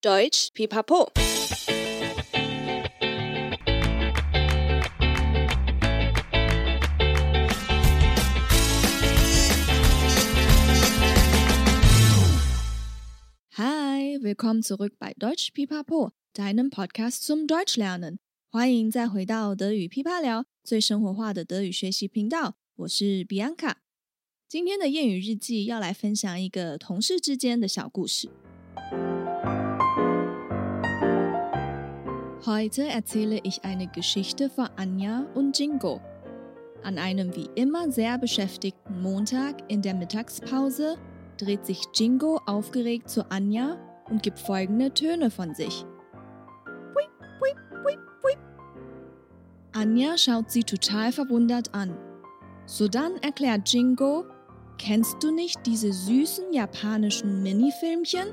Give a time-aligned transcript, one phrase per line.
[0.00, 1.08] Deutsch Pipapo。
[13.56, 18.18] Hi, willkommen zurück bei Deutsch Pipapo, deinem Podcast zum Deutschlernen。
[18.52, 22.54] 欢迎再回到德语噼啪聊，最生活化的德语学习频道。
[22.76, 23.74] 我是 Bianca。
[24.48, 28.30] 今天的谚语日记要来分享一个同事之间的小故事。
[32.48, 36.00] Heute erzähle ich eine Geschichte von Anja und Jingo.
[36.82, 40.96] An einem wie immer sehr beschäftigten Montag in der Mittagspause
[41.36, 43.76] dreht sich Jingo aufgeregt zu Anja
[44.08, 45.84] und gibt folgende Töne von sich.
[49.74, 51.94] Anja schaut sie total verwundert an.
[52.64, 54.24] Sodann erklärt Jingo,
[54.78, 58.28] kennst du nicht diese süßen japanischen Minifilmchen?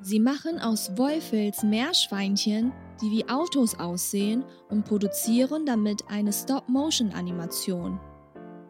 [0.00, 8.00] Sie machen aus Wollfels Meerschweinchen, die wie Autos aussehen und produzieren damit eine Stop-Motion-Animation.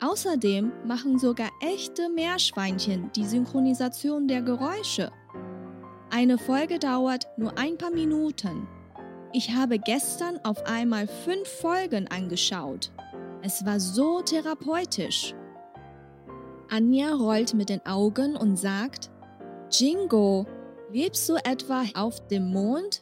[0.00, 5.12] Außerdem machen sogar echte Meerschweinchen die Synchronisation der Geräusche.
[6.10, 8.66] Eine Folge dauert nur ein paar Minuten.
[9.32, 12.90] Ich habe gestern auf einmal fünf Folgen angeschaut.
[13.42, 15.34] Es war so therapeutisch.
[16.68, 19.10] Anja rollt mit den Augen und sagt,
[19.70, 20.46] Jingo,
[20.92, 23.01] lebst du etwa auf dem Mond?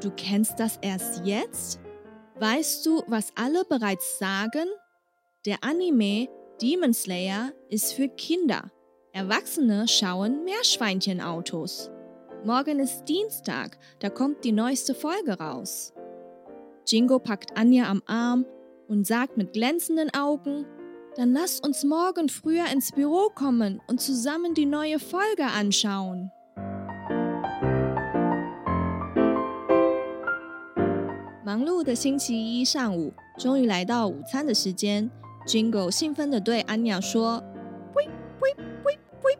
[0.00, 1.78] Du kennst das erst jetzt?
[2.38, 4.66] Weißt du, was alle bereits sagen?
[5.44, 6.28] Der Anime
[6.62, 8.70] Demon Slayer ist für Kinder.
[9.12, 11.90] Erwachsene schauen Meerschweinchenautos.
[12.44, 15.92] Morgen ist Dienstag, da kommt die neueste Folge raus.
[16.86, 18.46] Jingo packt Anja am Arm
[18.88, 20.64] und sagt mit glänzenden Augen,
[21.16, 26.30] dann lass uns morgen früher ins Büro kommen und zusammen die neue Folge anschauen.
[31.50, 35.10] 忙碌的星期一上午，终于来到午餐的时间。
[35.44, 37.42] Jingle 兴奋地对安雅说
[37.96, 38.08] ：“喂
[38.40, 38.54] 喂
[38.84, 39.38] 喂喂。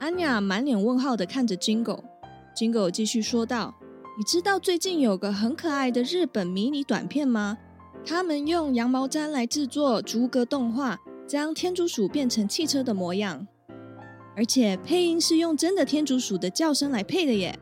[0.00, 2.02] 安雅满脸问号的看着 Jingle。
[2.56, 3.72] Jingle 继续说道
[4.18, 7.58] ：“你知道最近有个很可爱的日本迷你短片吗？
[8.04, 13.46] 他们用羊毛毡来制作逐格动画，将天竺鼠变成汽车的模样，
[14.34, 17.56] 而且配音是用真的天竺鼠的叫声来配的耶！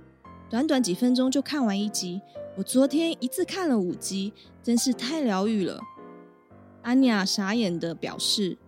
[0.48, 2.22] 短短几分钟就看完一集，
[2.56, 5.80] 我昨天一次看了五集，真是太疗愈了。”
[6.82, 8.58] 安雅傻眼的表示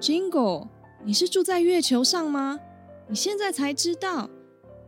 [0.00, 0.68] ：“Jingle，
[1.04, 2.60] 你是住在月球上吗？”
[3.08, 4.30] 你现在才知道，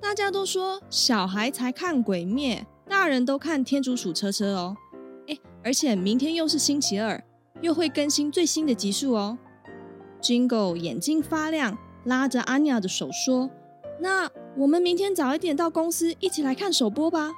[0.01, 4.77] 大家都说小孩才看鬼灭，大人都看天竺鼠车车哦。
[5.27, 7.23] 诶，而且明天又是星期二，
[7.61, 9.37] 又会更新最新的集数哦。
[10.23, 13.51] ”Jingle 眼睛发亮，拉着 Anya 的手说
[14.01, 17.33] ：“那我们明天早一点到公司，一起来看首播吧。”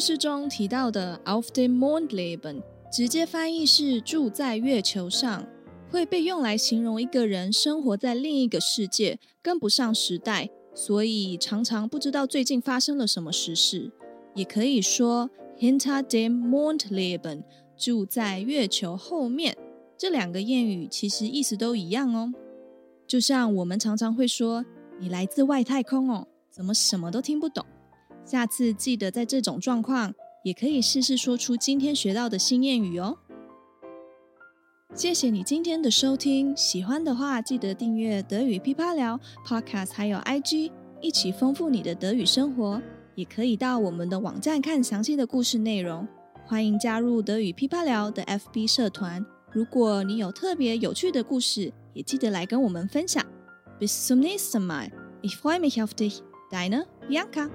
[0.00, 2.62] 事中提到的 Auf dem Mond leben。
[2.90, 5.46] 直接翻译是住在月球上，
[5.88, 13.92] 会被用来形容一个人生活在另一个世界，跟不上时代，所以常常不知道最近发生了什么时事。
[14.34, 17.44] 也可以说 hinter dem Mond leben，
[17.76, 19.56] 住在月球后面。
[19.96, 22.32] 这两个谚语其实意思都一样哦。
[23.06, 24.64] 就像我们常常会说
[24.98, 27.64] 你来自外太空哦，怎么什么都听不懂？
[28.24, 30.14] 下次记得在这种状况。
[30.42, 33.18] 也可以试试说出今天学到的新谚语哦。
[34.94, 40.72] 谢谢你今天的收听，喜欢的话记得订阅德语噼啪聊 Podcast，还有 IG，
[41.02, 42.80] 一起丰富你的德语生活。
[43.16, 46.08] 也可以到我们的网站看详细的故事内容。
[46.46, 49.22] 欢迎加入德语噼啪聊的 FB 社团。
[49.52, 53.22] 如果你有特别有趣的故事，也记得来跟我们分享。
[53.78, 54.90] Bis zum nächsten Mal.
[55.20, 56.20] Ich freue mich auf dich.
[56.50, 57.50] Deine Bianca.